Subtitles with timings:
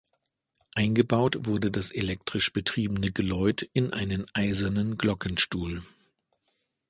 [0.73, 5.83] Eingebaut wurde das elektrisch betriebene Geläut in einen eisernen Glockenstuhl.